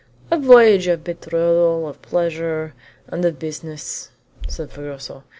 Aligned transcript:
"A 0.31 0.39
voyage 0.39 0.87
of 0.87 1.03
betrothal, 1.03 1.87
of 1.87 2.01
pleasure, 2.01 2.73
and 3.09 3.23
of 3.23 3.37
business!" 3.37 4.09
said 4.47 4.71
Fragoso. 4.71 5.23